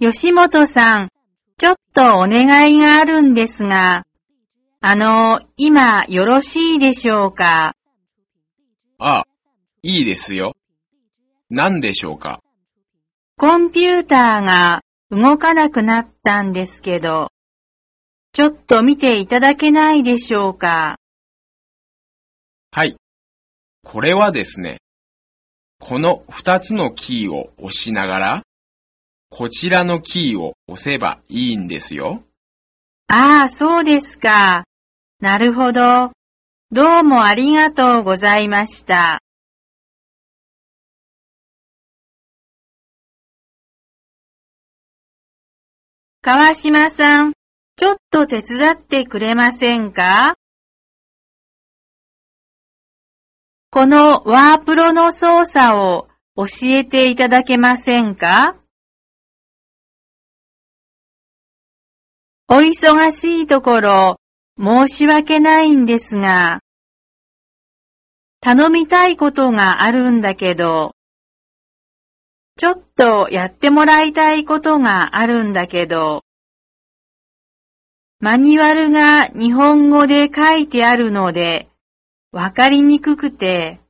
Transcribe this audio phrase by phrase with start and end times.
[0.00, 1.08] 吉本さん、
[1.56, 4.04] ちょっとお願いがあるんですが、
[4.80, 7.74] あの、今よろしいでしょうか？
[8.98, 9.26] ああ、
[9.82, 10.56] いいですよ。
[11.48, 12.40] 何でしょうか？
[13.38, 17.30] コンピューターが動かなくなったんですけど、
[18.32, 20.98] ちょっと見ていただけないでしょうか？
[22.72, 22.96] はい。
[23.84, 24.80] これはですね、
[25.78, 28.42] この2つのキーを押しながら、
[29.36, 32.22] こちらのキーを押せばいいんですよ。
[33.08, 34.62] ああ、そうですか。
[35.18, 36.12] なるほど。
[36.70, 39.18] どうもありがとうございました。
[46.22, 47.32] 川島さん、
[47.74, 50.36] ちょっと手伝ってくれませんか？
[53.72, 58.60] このワープロの操作を教えていただけませんか？
[62.56, 64.20] お忙しいところ
[64.60, 66.60] 申し訳ないんですが、
[68.40, 70.94] 頼みたいことがあるんだけど、
[72.56, 76.22] ちょっとやってもらいたいことがあるんだけど、
[78.20, 81.68] マニュアルが日本語で書いてあるので、
[82.30, 83.80] わかりにくくて、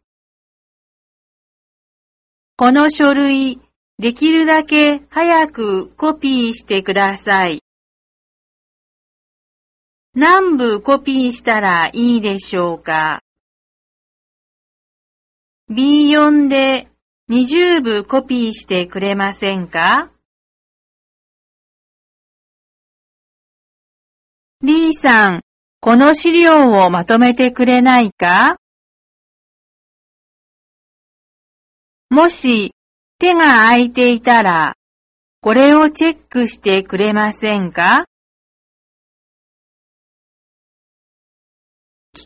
[2.57, 3.61] この書類、
[3.99, 7.64] できるだけ早くコピーしてください。
[10.17, 13.21] 何部コピーしたらいいでしょうか
[15.69, 16.89] ?B4 で
[17.31, 20.13] 20部コピーしてくれませんか？
[24.63, 25.41] リーさん、
[25.81, 28.57] この資料をまとめてくれないか？
[32.09, 32.73] もし
[33.19, 34.77] 手が空いていたら、
[35.41, 38.05] これをチェックしてくれませんか？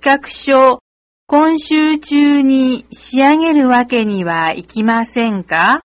[0.01, 0.79] 企画書、
[1.27, 5.81] 今週中に仕上げるわけにはいきませんか？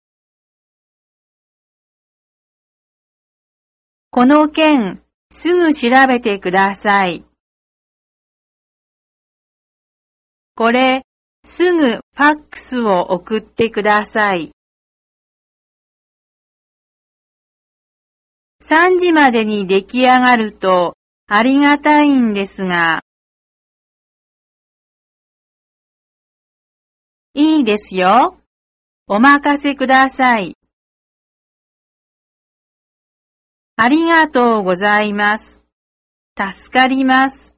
[4.11, 7.25] この件、すぐ調べてください。
[10.55, 11.07] これ、
[11.43, 14.51] すぐファックスを送ってください。
[18.61, 20.93] 3時までに出来上がると
[21.25, 23.01] ありがたいんですが、
[27.35, 28.37] いいですよ。
[29.07, 30.55] お任せください。
[33.75, 35.63] ありがとうございます。
[36.37, 37.55] 助かります。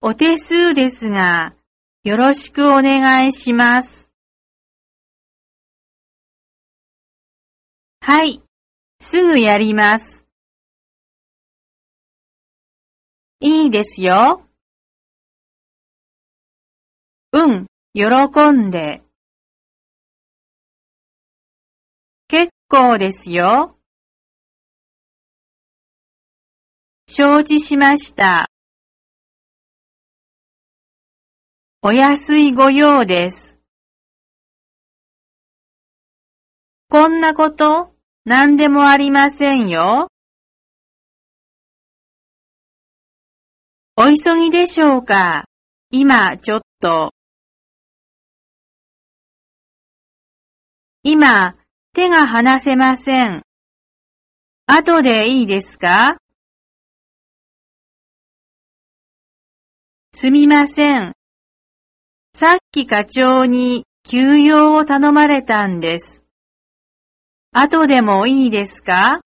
[0.00, 1.54] お手数ですが、
[2.02, 4.10] よろしくお願いします。
[8.00, 8.42] はい、
[9.00, 10.24] すぐやります。
[13.40, 14.47] いいですよ。
[17.32, 18.04] うん、喜
[18.52, 19.02] んで。
[22.26, 23.78] 結構ですよ。
[27.06, 28.50] 承知しました。
[31.82, 33.58] お安いご用です。
[36.90, 37.94] こんなこと
[38.24, 40.08] 何でもありませんよ。
[43.96, 45.44] お急ぎでしょうか
[45.90, 47.12] 今ちょっと。
[51.10, 51.56] 今、
[51.94, 53.42] 手が離せません。
[54.66, 56.18] 後でいいですか？
[60.12, 61.14] すみません。
[62.34, 66.22] さっき課長に休養を頼まれたんです。
[67.52, 69.22] 後でもいいですか？